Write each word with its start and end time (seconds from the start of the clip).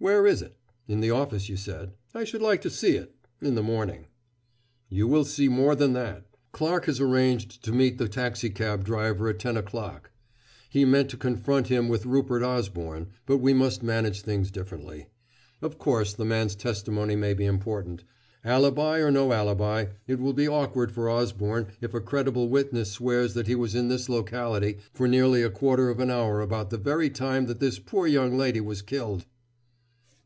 Where 0.00 0.26
is 0.26 0.40
it? 0.40 0.56
in 0.88 1.00
the 1.00 1.10
office, 1.10 1.50
you 1.50 1.58
said. 1.58 1.92
I 2.14 2.24
should 2.24 2.40
like 2.40 2.62
to 2.62 2.70
see 2.70 2.96
it 2.96 3.14
in 3.42 3.54
the 3.54 3.62
morning." 3.62 4.06
"You 4.88 5.06
will 5.06 5.26
see 5.26 5.46
more 5.46 5.74
than 5.76 5.92
that. 5.92 6.24
Clarke 6.52 6.86
has 6.86 7.00
arranged 7.02 7.62
to 7.64 7.72
meet 7.72 7.98
the 7.98 8.08
taxicab 8.08 8.82
driver 8.82 9.28
at 9.28 9.38
ten 9.40 9.58
o'clock. 9.58 10.10
He 10.70 10.86
meant 10.86 11.10
to 11.10 11.18
confront 11.18 11.66
him 11.66 11.86
with 11.86 12.06
Rupert 12.06 12.42
Osborne, 12.42 13.08
but 13.26 13.36
we 13.38 13.52
must 13.52 13.82
manage 13.82 14.22
things 14.22 14.50
differently. 14.50 15.08
Of 15.60 15.76
course 15.76 16.14
the 16.14 16.24
man's 16.24 16.54
testimony 16.54 17.14
may 17.14 17.34
be 17.34 17.44
important. 17.44 18.02
Alibi 18.42 19.00
or 19.00 19.10
no 19.10 19.34
alibi, 19.34 19.88
it 20.06 20.18
will 20.18 20.32
be 20.32 20.48
awkward 20.48 20.92
for 20.92 21.10
Osborne 21.10 21.72
if 21.82 21.92
a 21.92 22.00
credible 22.00 22.48
witness 22.48 22.90
swears 22.90 23.34
that 23.34 23.48
he 23.48 23.54
was 23.54 23.74
in 23.74 23.88
this 23.88 24.08
locality 24.08 24.78
for 24.94 25.06
nearly 25.06 25.42
a 25.42 25.50
quarter 25.50 25.90
of 25.90 26.00
an 26.00 26.10
hour 26.10 26.40
about 26.40 26.70
the 26.70 26.78
very 26.78 27.10
time 27.10 27.44
that 27.44 27.60
this 27.60 27.78
poor 27.78 28.06
young 28.06 28.38
lady 28.38 28.62
was 28.62 28.80
killed." 28.80 29.26